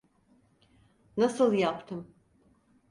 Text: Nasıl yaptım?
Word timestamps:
Nasıl 1.17 1.53
yaptım? 1.53 2.15